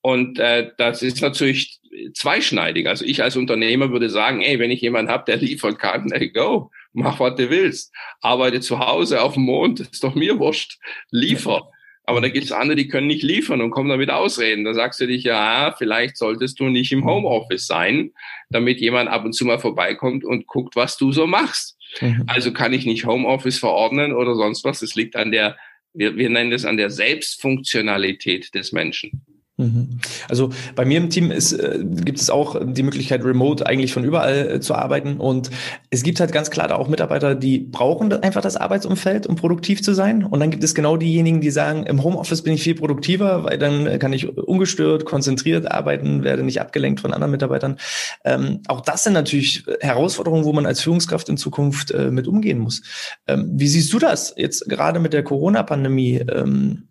[0.00, 1.78] Und äh, das ist natürlich
[2.14, 2.88] zweischneidig.
[2.88, 6.30] Also ich als Unternehmer würde sagen, ey, wenn ich jemanden habe, der liefern kann, ey,
[6.30, 7.94] go, mach, was du willst.
[8.20, 10.78] Arbeite zu Hause auf dem Mond, ist doch mir wurscht,
[11.10, 11.70] liefer.
[12.04, 14.64] Aber da gibt es andere, die können nicht liefern und kommen damit Ausreden.
[14.64, 18.12] Da sagst du dich, ja, vielleicht solltest du nicht im Homeoffice sein,
[18.50, 21.78] damit jemand ab und zu mal vorbeikommt und guckt, was du so machst.
[22.00, 22.24] Mhm.
[22.26, 24.82] Also kann ich nicht Homeoffice verordnen oder sonst was.
[24.82, 25.56] Es liegt an der,
[25.94, 29.24] wir, wir nennen das an der Selbstfunktionalität des Menschen.
[29.62, 30.00] Mhm.
[30.28, 34.04] Also bei mir im Team ist, äh, gibt es auch die Möglichkeit, remote eigentlich von
[34.04, 35.18] überall äh, zu arbeiten.
[35.18, 35.50] Und
[35.90, 39.82] es gibt halt ganz klar da auch Mitarbeiter, die brauchen einfach das Arbeitsumfeld, um produktiv
[39.82, 40.24] zu sein.
[40.24, 43.58] Und dann gibt es genau diejenigen, die sagen, im Homeoffice bin ich viel produktiver, weil
[43.58, 47.78] dann kann ich ungestört, konzentriert arbeiten, werde nicht abgelenkt von anderen Mitarbeitern.
[48.24, 52.58] Ähm, auch das sind natürlich Herausforderungen, wo man als Führungskraft in Zukunft äh, mit umgehen
[52.58, 52.82] muss.
[53.26, 56.24] Ähm, wie siehst du das jetzt gerade mit der Corona-Pandemie?
[56.28, 56.88] Ähm,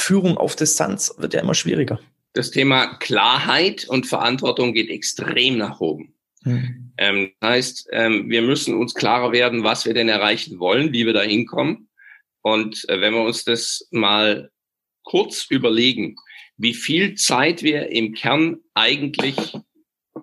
[0.00, 2.00] Führung auf Distanz wird ja immer schwieriger.
[2.34, 6.14] Das Thema Klarheit und Verantwortung geht extrem nach oben.
[6.44, 6.92] Hm.
[6.98, 11.06] Ähm, das heißt, ähm, wir müssen uns klarer werden, was wir denn erreichen wollen, wie
[11.06, 11.88] wir da hinkommen.
[12.42, 14.50] Und äh, wenn wir uns das mal
[15.04, 16.16] kurz überlegen,
[16.56, 19.36] wie viel Zeit wir im Kern eigentlich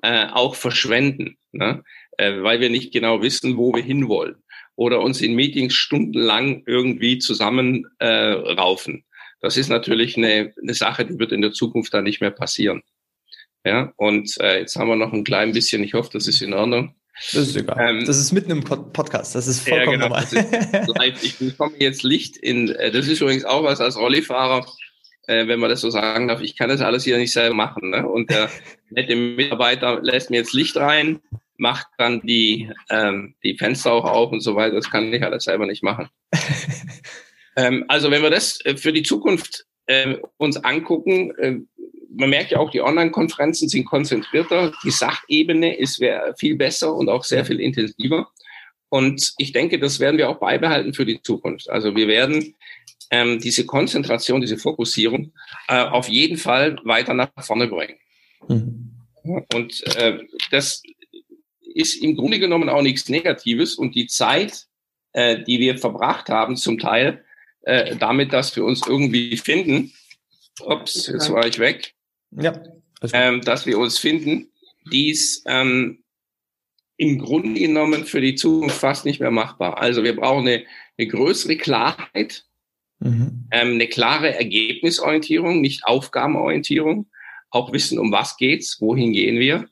[0.01, 1.83] äh, auch verschwenden, ne?
[2.17, 4.35] äh, weil wir nicht genau wissen, wo wir hinwollen
[4.75, 9.04] oder uns in Meetings stundenlang irgendwie zusammenraufen.
[9.45, 12.81] Das ist natürlich eine, eine Sache, die wird in der Zukunft dann nicht mehr passieren.
[13.63, 16.51] Ja, und äh, jetzt haben wir noch ein klein bisschen, ich hoffe, das ist in
[16.51, 16.95] Ordnung.
[17.31, 17.77] Das ist egal.
[17.79, 20.87] Ähm, das ist mitten im Podcast, das ist vollkommen ja, genau, normal.
[20.97, 21.23] live.
[21.23, 24.65] Ich bekomme jetzt Licht in, äh, das ist übrigens auch was als Rollifahrer,
[25.27, 27.91] äh, wenn man das so sagen darf, ich kann das alles hier nicht selber machen.
[27.91, 28.03] Ne?
[28.07, 28.49] Und der
[28.89, 31.19] nette Mitarbeiter lässt mir jetzt Licht rein,
[31.55, 34.73] macht dann die, ähm, die Fenster auch auf und so weiter.
[34.73, 36.09] Das kann ich alles selber nicht machen.
[37.55, 41.59] Ähm, also wenn wir das äh, für die Zukunft äh, uns angucken, äh,
[42.17, 46.01] man merkt ja auch, die Online-Konferenzen sind konzentrierter, die Sachebene ist
[46.37, 48.29] viel besser und auch sehr viel intensiver.
[48.87, 51.69] Und ich denke, das werden wir auch beibehalten für die Zukunft.
[51.69, 52.55] Also wir werden
[53.11, 55.33] ähm, diese Konzentration, diese Fokussierung
[55.67, 57.97] äh, auf jeden Fall weiter nach vorne bringen.
[58.47, 58.91] Mhm.
[59.53, 60.19] Und äh,
[60.51, 60.83] das
[61.73, 63.75] ist im Grunde genommen auch nichts Negatives.
[63.75, 64.67] Und die Zeit,
[65.11, 67.24] äh, die wir verbracht haben, zum Teil
[67.65, 69.91] äh, damit, dass wir uns irgendwie finden.
[70.61, 71.93] Ups, jetzt war ich weg.
[72.31, 72.61] Ja.
[73.13, 74.49] Ähm, dass wir uns finden,
[74.91, 76.03] dies ähm,
[76.97, 79.79] im Grunde genommen für die Zukunft fast nicht mehr machbar.
[79.79, 80.63] Also wir brauchen eine,
[80.97, 82.45] eine größere Klarheit,
[82.99, 83.47] mhm.
[83.51, 87.07] ähm, eine klare Ergebnisorientierung, nicht Aufgabenorientierung,
[87.49, 89.67] auch wissen, um was geht's, wohin gehen wir.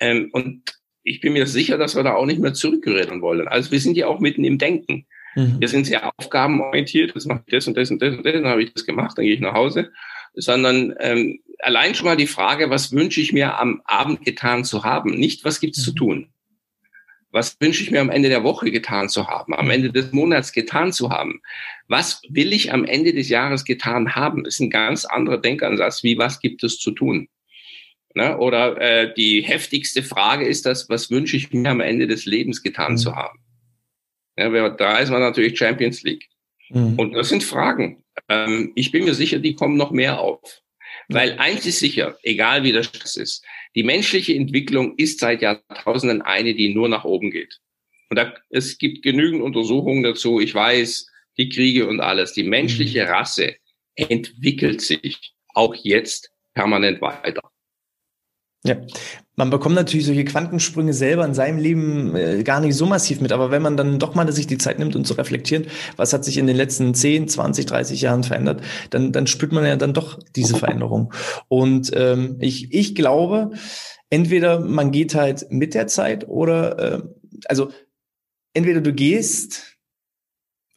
[0.00, 3.46] Ähm, und ich bin mir sicher, dass wir da auch nicht mehr zurückreden wollen.
[3.46, 5.06] Also wir sind ja auch mitten im Denken.
[5.34, 5.56] Mhm.
[5.60, 8.46] Wir sind sehr aufgabenorientiert, jetzt mache ich das und das und das und das, dann
[8.46, 9.90] habe ich das gemacht, dann gehe ich nach Hause.
[10.34, 14.84] Sondern ähm, allein schon mal die Frage, was wünsche ich mir am Abend getan zu
[14.84, 15.14] haben?
[15.14, 15.82] Nicht, was gibt's mhm.
[15.82, 16.28] zu tun?
[17.30, 20.52] Was wünsche ich mir am Ende der Woche getan zu haben, am Ende des Monats
[20.52, 21.40] getan zu haben?
[21.88, 24.44] Was will ich am Ende des Jahres getan haben?
[24.44, 27.28] Das ist ein ganz anderer Denkansatz, wie was gibt es zu tun?
[28.14, 28.38] Ne?
[28.38, 32.62] Oder äh, die heftigste Frage ist das, was wünsche ich mir am Ende des Lebens
[32.62, 32.98] getan mhm.
[32.98, 33.43] zu haben?
[34.36, 36.28] Ja, da ist man natürlich Champions League.
[36.70, 36.98] Mhm.
[36.98, 38.02] Und das sind Fragen.
[38.28, 40.62] Ähm, ich bin mir sicher, die kommen noch mehr auf.
[41.08, 43.44] Weil eins ist sicher, egal wie das ist,
[43.74, 47.60] die menschliche Entwicklung ist seit Jahrtausenden eine, die nur nach oben geht.
[48.10, 50.40] Und da, es gibt genügend Untersuchungen dazu.
[50.40, 52.32] Ich weiß, die Kriege und alles.
[52.32, 53.10] Die menschliche mhm.
[53.10, 53.56] Rasse
[53.96, 57.42] entwickelt sich auch jetzt permanent weiter.
[58.66, 58.76] Ja,
[59.36, 63.30] man bekommt natürlich solche Quantensprünge selber in seinem Leben äh, gar nicht so massiv mit,
[63.30, 66.24] aber wenn man dann doch mal sich die Zeit nimmt, um zu reflektieren, was hat
[66.24, 69.92] sich in den letzten 10, 20, 30 Jahren verändert, dann, dann spürt man ja dann
[69.92, 71.12] doch diese Veränderung.
[71.48, 73.50] Und ähm, ich, ich glaube,
[74.08, 77.02] entweder man geht halt mit der Zeit oder, äh,
[77.46, 77.70] also
[78.54, 79.73] entweder du gehst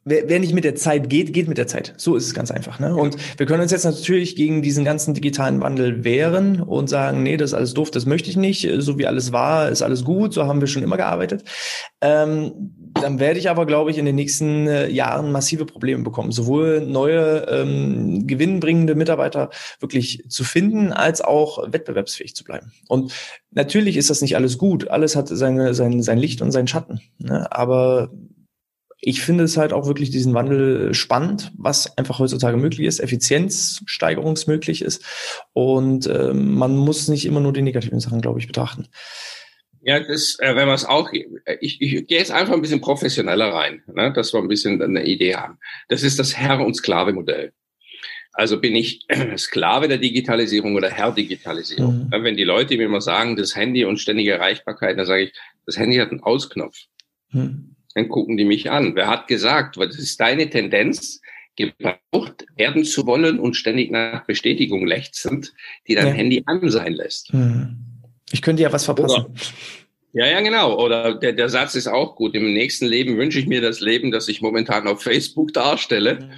[0.07, 1.93] wer, wer nicht mit der Zeit geht, geht mit der Zeit.
[1.97, 2.79] So ist es ganz einfach.
[2.79, 2.95] Ne?
[2.95, 7.37] Und wir können uns jetzt natürlich gegen diesen ganzen digitalen Wandel wehren und sagen, nee,
[7.37, 8.67] das ist alles doof, das möchte ich nicht.
[8.79, 11.43] So wie alles war, ist alles gut, so haben wir schon immer gearbeitet.
[12.01, 16.31] Ähm, dann werde ich aber, glaube ich, in den nächsten äh, Jahren massive Probleme bekommen,
[16.31, 22.71] sowohl neue ähm, gewinnbringende Mitarbeiter wirklich zu finden, als auch wettbewerbsfähig zu bleiben.
[22.87, 23.13] Und
[23.51, 24.89] natürlich ist das nicht alles gut.
[24.89, 27.01] Alles hat seine, sein, sein Licht und seinen Schatten.
[27.19, 27.51] Ne?
[27.51, 28.11] Aber
[28.99, 34.81] ich finde es halt auch wirklich diesen Wandel spannend, was einfach heutzutage möglich ist, Effizienzsteigerungsmöglich
[34.81, 35.03] ist.
[35.53, 38.87] Und äh, man muss nicht immer nur die negativen Sachen, glaube ich, betrachten.
[39.81, 43.53] Ja, das, äh, wenn man es auch, ich, ich gehe jetzt einfach ein bisschen professioneller
[43.53, 45.59] rein, ne, dass wir ein bisschen eine Idee haben.
[45.89, 47.53] Das ist das Herr- und Sklave-Modell.
[48.33, 49.05] Also bin ich
[49.37, 52.09] Sklave der Digitalisierung oder Herr Digitalisierung.
[52.11, 52.23] Mhm.
[52.23, 55.33] Wenn die Leute mir immer sagen, das Handy und ständige Erreichbarkeit, dann sage ich,
[55.67, 56.77] das Handy hat einen Ausknopf.
[57.29, 58.95] Mhm dann gucken die mich an.
[58.95, 61.21] Wer hat gesagt, was ist deine Tendenz,
[61.57, 65.53] gebraucht werden zu wollen und ständig nach Bestätigung lechzend,
[65.87, 66.13] die dein ja.
[66.13, 67.33] Handy an sein lässt?
[67.33, 67.75] Hm.
[68.31, 69.25] Ich könnte ja was verpassen.
[69.25, 69.33] Oder,
[70.13, 70.79] ja, ja, genau.
[70.79, 72.35] Oder der, der Satz ist auch gut.
[72.35, 76.29] Im nächsten Leben wünsche ich mir das Leben, das ich momentan auf Facebook darstelle.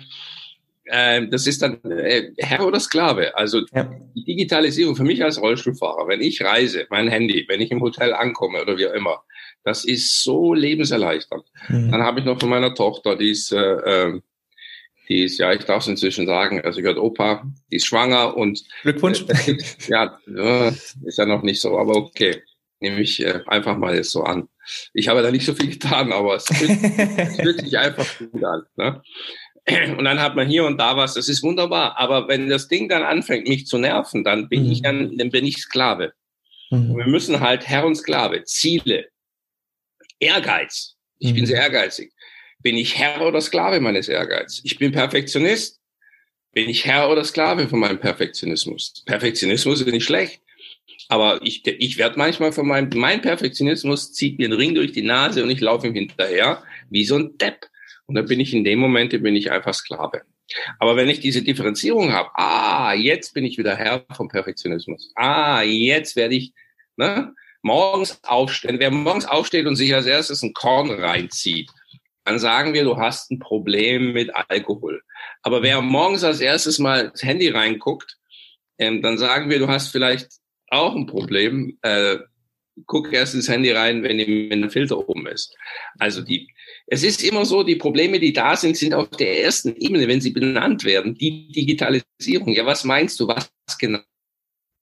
[0.92, 3.36] Ähm, das ist dann äh, Herr oder Sklave.
[3.36, 3.90] Also ja.
[4.16, 8.14] die Digitalisierung für mich als Rollstuhlfahrer, wenn ich reise, mein Handy, wenn ich im Hotel
[8.14, 9.24] ankomme oder wie auch immer,
[9.64, 11.46] das ist so lebenserleichternd.
[11.68, 11.92] Mhm.
[11.92, 14.24] Dann habe ich noch von meiner Tochter, die ist, äh, ähm,
[15.08, 18.64] die ist, ja, ich darf es inzwischen sagen, also gehört Opa, die ist schwanger und
[18.84, 19.26] Glückwunsch.
[19.28, 20.20] Äh, ja,
[21.06, 22.42] ist ja noch nicht so, aber okay.
[22.82, 24.48] Nehme ich äh, einfach mal jetzt so an.
[24.94, 26.80] Ich habe da nicht so viel getan, aber es fühlt,
[27.18, 28.64] es fühlt sich einfach gut an.
[28.78, 29.02] Ne?
[29.98, 31.98] Und dann hat man hier und da was, das ist wunderbar.
[31.98, 34.72] Aber wenn das Ding dann anfängt, mich zu nerven, dann bin mhm.
[34.72, 36.14] ich dann, dann bin ich Sklave.
[36.70, 36.98] Mhm.
[36.98, 39.10] Wir müssen halt Herr und Sklave, Ziele,
[40.20, 40.96] Ehrgeiz.
[41.20, 41.36] Ich mhm.
[41.36, 42.12] bin sehr ehrgeizig.
[42.62, 44.62] Bin ich Herr oder Sklave meines Ehrgeizes?
[44.64, 45.80] Ich bin Perfektionist.
[46.52, 49.04] Bin ich Herr oder Sklave von meinem Perfektionismus?
[49.06, 50.42] Perfektionismus ist nicht schlecht.
[51.08, 55.02] Aber ich, ich werde manchmal von meinem, mein Perfektionismus zieht mir einen Ring durch die
[55.02, 57.69] Nase und ich laufe ihm hinterher wie so ein Depp.
[58.10, 60.24] Und dann bin ich in dem Moment, bin ich einfach Sklave.
[60.80, 65.12] Aber wenn ich diese Differenzierung habe, ah, jetzt bin ich wieder Herr vom Perfektionismus.
[65.14, 66.52] Ah, jetzt werde ich,
[66.98, 71.70] ne, morgens aufstehen, wer morgens aufsteht und sich als erstes ein Korn reinzieht,
[72.26, 75.04] dann sagen wir, du hast ein Problem mit Alkohol.
[75.44, 78.18] Aber wer morgens als erstes mal das Handy reinguckt,
[78.80, 80.30] ähm, dann sagen wir, du hast vielleicht
[80.70, 81.78] auch ein Problem.
[81.84, 82.18] Äh,
[82.88, 85.56] guck erst ins Handy rein, wenn, wenn der Filter oben ist.
[86.00, 86.52] Also die,
[86.92, 90.22] es ist immer so, die Probleme, die da sind, sind auf der ersten Ebene, wenn
[90.22, 91.14] sie benannt werden.
[91.16, 92.50] Die Digitalisierung.
[92.50, 93.28] Ja, was meinst du?
[93.28, 94.00] Was genau?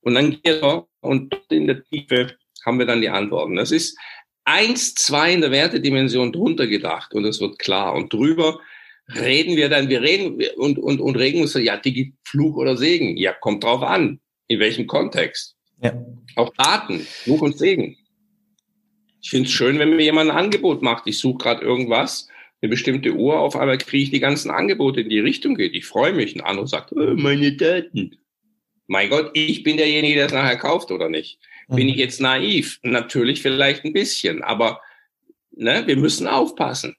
[0.02, 3.58] Und dann geht er und in der Tiefe haben wir dann die Antworten.
[3.58, 3.98] Das ist
[4.46, 7.94] eins, zwei in der Wertedimension drunter gedacht und es wird klar.
[7.94, 8.62] Und drüber
[9.14, 13.18] reden wir dann, wir reden und, und, und regen uns, ja, Digi, Fluch oder Segen.
[13.18, 14.22] Ja, kommt drauf an.
[14.48, 15.58] In welchem Kontext?
[15.82, 15.94] Ja.
[16.38, 17.98] Auch Daten, Fluch und Segen.
[19.28, 21.06] Ich finde es schön, wenn mir jemand ein Angebot macht.
[21.06, 22.30] Ich suche gerade irgendwas,
[22.62, 25.76] eine bestimmte Uhr, auf einmal kriege ich die ganzen Angebote in die Richtung geht.
[25.76, 26.34] Ich freue mich.
[26.34, 28.16] Ein anderer sagt, oh, meine Daten.
[28.86, 31.40] Mein Gott, ich bin derjenige, der es nachher kauft oder nicht.
[31.68, 32.00] Bin ich mhm.
[32.00, 32.80] jetzt naiv?
[32.84, 34.80] Natürlich vielleicht ein bisschen, aber
[35.52, 36.96] ne, wir müssen aufpassen.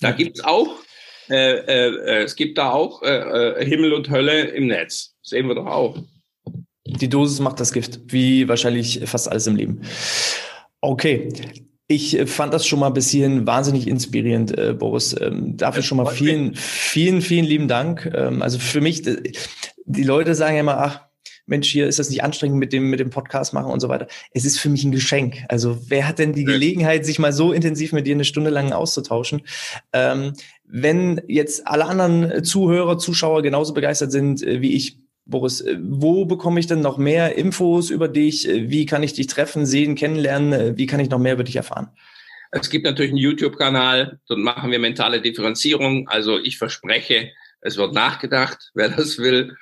[0.00, 0.78] Da gibt's auch,
[1.28, 5.14] äh, äh, es gibt da auch äh, äh, Himmel und Hölle im Netz.
[5.20, 5.98] Sehen wir doch auch.
[6.86, 9.82] Die Dosis macht das Gift, wie wahrscheinlich fast alles im Leben.
[10.80, 11.28] Okay.
[11.86, 15.14] Ich fand das schon mal bis hierhin wahnsinnig inspirierend, äh, Boris.
[15.20, 18.08] Ähm, dafür schon mal vielen, vielen, vielen lieben Dank.
[18.14, 21.00] Ähm, also für mich, die Leute sagen ja immer, ach,
[21.46, 24.06] Mensch, hier ist das nicht anstrengend mit dem, mit dem Podcast machen und so weiter.
[24.32, 25.38] Es ist für mich ein Geschenk.
[25.48, 28.72] Also wer hat denn die Gelegenheit, sich mal so intensiv mit dir eine Stunde lang
[28.72, 29.42] auszutauschen?
[29.92, 34.98] Ähm, wenn jetzt alle anderen Zuhörer, Zuschauer genauso begeistert sind äh, wie ich,
[35.30, 38.48] Boris, äh, wo bekomme ich denn noch mehr Infos über dich?
[38.48, 40.76] Äh, wie kann ich dich treffen, sehen, kennenlernen?
[40.76, 41.88] Wie kann ich noch mehr über dich erfahren?
[42.52, 46.08] Es gibt natürlich einen YouTube-Kanal, dort machen wir mentale Differenzierung.
[46.08, 49.56] Also ich verspreche, es wird nachgedacht, wer das will.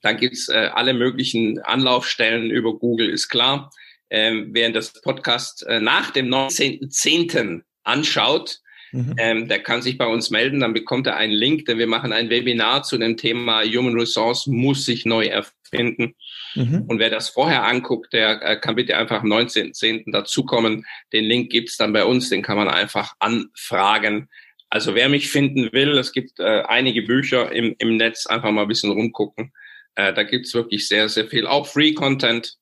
[0.00, 3.70] Dann gibt's äh, alle möglichen Anlaufstellen über Google, ist klar.
[4.08, 7.62] Ähm, wer das Podcast äh, nach dem 19.10.
[7.84, 8.58] anschaut,
[8.92, 9.14] mhm.
[9.18, 12.12] ähm, der kann sich bei uns melden, dann bekommt er einen Link, denn wir machen
[12.12, 16.14] ein Webinar zu dem Thema Human Resource muss sich neu erfinden.
[16.54, 16.84] Mhm.
[16.88, 20.10] Und wer das vorher anguckt, der äh, kann bitte einfach am 19.10.
[20.12, 20.84] dazukommen.
[21.12, 24.28] Den Link gibt's dann bei uns, den kann man einfach anfragen.
[24.68, 28.62] Also wer mich finden will, es gibt äh, einige Bücher im, im Netz, einfach mal
[28.62, 29.52] ein bisschen rumgucken.
[29.96, 32.56] Äh, da gibt's wirklich sehr, sehr viel, auch Free Content.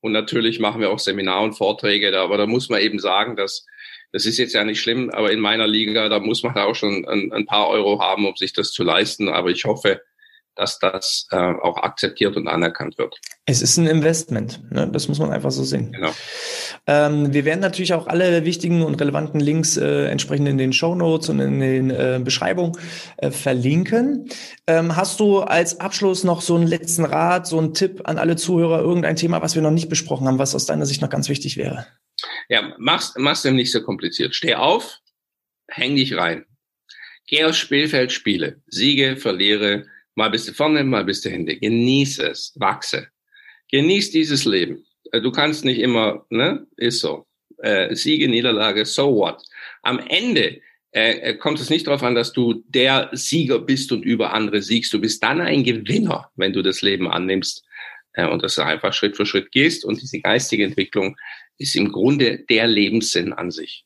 [0.00, 3.36] Und natürlich machen wir auch Seminar und Vorträge da, aber da muss man eben sagen,
[3.36, 3.66] dass
[4.12, 7.06] Das ist jetzt ja nicht schlimm, aber in meiner Liga, da muss man auch schon
[7.08, 9.28] ein, ein paar Euro haben, um sich das zu leisten.
[9.28, 10.02] Aber ich hoffe,
[10.54, 13.18] dass das äh, auch akzeptiert und anerkannt wird.
[13.46, 14.88] Es ist ein Investment, ne?
[14.92, 15.92] das muss man einfach so sehen.
[15.92, 16.12] Genau.
[16.86, 20.94] Ähm, wir werden natürlich auch alle wichtigen und relevanten Links äh, entsprechend in den Show
[20.94, 22.72] Notes und in den äh, Beschreibungen
[23.18, 24.28] äh, verlinken.
[24.66, 28.36] Ähm, hast du als Abschluss noch so einen letzten Rat, so einen Tipp an alle
[28.36, 31.28] Zuhörer, irgendein Thema, was wir noch nicht besprochen haben, was aus deiner Sicht noch ganz
[31.28, 31.86] wichtig wäre?
[32.48, 34.34] Ja, mach's, mach's dem nicht so kompliziert.
[34.34, 34.98] Steh auf,
[35.68, 36.44] häng dich rein.
[37.28, 38.60] Geh aufs Spielfeld, spiele.
[38.66, 41.58] Siege, verliere, Mal bist du vorne, mal bist du hinten.
[41.58, 43.08] Genieß es, wachse.
[43.70, 44.84] Genieß dieses Leben.
[45.12, 46.66] Äh, du kannst nicht immer, ne?
[46.76, 47.26] Ist so.
[47.58, 49.40] Äh, Siege, Niederlage, so what?
[49.82, 50.60] Am Ende
[50.92, 54.60] äh, äh, kommt es nicht darauf an, dass du der Sieger bist und über andere
[54.60, 54.92] siegst.
[54.92, 57.64] Du bist dann ein Gewinner, wenn du das Leben annimmst
[58.14, 59.84] äh, und das einfach Schritt für Schritt gehst.
[59.84, 61.16] Und diese geistige Entwicklung
[61.56, 63.84] ist im Grunde der Lebenssinn an sich.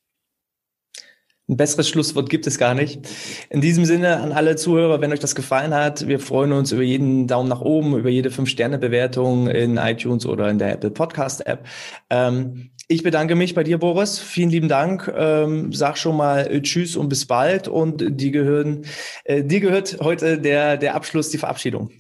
[1.49, 3.09] Ein besseres Schlusswort gibt es gar nicht.
[3.51, 6.83] In diesem Sinne an alle Zuhörer, wenn euch das gefallen hat, wir freuen uns über
[6.83, 11.65] jeden Daumen nach oben, über jede 5-Sterne-Bewertung in iTunes oder in der Apple Podcast-App.
[12.11, 14.19] Ähm, ich bedanke mich bei dir, Boris.
[14.19, 15.13] Vielen lieben Dank.
[15.17, 17.69] Ähm, sag schon mal äh, Tschüss und bis bald.
[17.69, 18.85] Und die gehören,
[19.23, 21.93] äh, dir gehört heute der, der Abschluss, die Verabschiedung.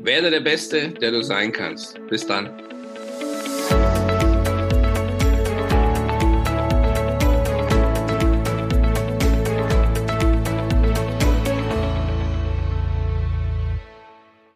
[0.00, 2.00] Werde der Beste, der du sein kannst.
[2.08, 2.50] Bis dann.